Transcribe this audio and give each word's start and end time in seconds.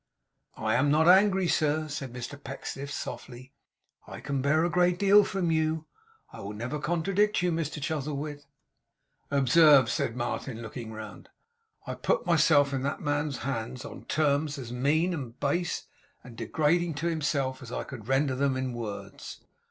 'I 0.55 0.73
am 0.77 0.89
not 0.89 1.07
angry, 1.07 1.47
sir,' 1.47 1.87
said 1.87 2.11
Mr 2.11 2.43
Pecksniff, 2.43 2.89
softly. 2.91 3.53
'I 4.07 4.21
can 4.21 4.41
bear 4.41 4.65
a 4.65 4.69
great 4.71 4.97
deal 4.97 5.23
from 5.23 5.51
you. 5.51 5.85
I 6.33 6.39
will 6.39 6.53
never 6.55 6.79
contradict 6.79 7.43
you, 7.43 7.51
Mr 7.51 7.79
Chuzzlewit.' 7.79 8.47
'Observe!' 9.29 9.91
said 9.91 10.15
Martin, 10.15 10.59
looking 10.63 10.91
round. 10.91 11.29
'I 11.85 11.93
put 11.93 12.25
myself 12.25 12.73
in 12.73 12.81
that 12.81 13.01
man's 13.01 13.37
hands 13.45 13.85
on 13.85 14.05
terms 14.05 14.57
as 14.57 14.71
mean 14.73 15.13
and 15.13 15.39
base, 15.39 15.85
and 16.23 16.33
as 16.33 16.47
degrading 16.47 16.95
to 16.95 17.05
himself, 17.05 17.61
as 17.61 17.71
I 17.71 17.83
could 17.83 18.07
render 18.07 18.33
them 18.33 18.57
in 18.57 18.73
words. 18.73 19.41